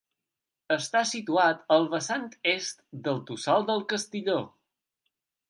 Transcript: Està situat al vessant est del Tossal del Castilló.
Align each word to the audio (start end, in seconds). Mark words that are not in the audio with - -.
Està 0.75 1.01
situat 1.09 1.61
al 1.75 1.85
vessant 1.91 2.25
est 2.53 2.81
del 3.09 3.21
Tossal 3.29 3.69
del 3.71 3.85
Castilló. 3.93 4.41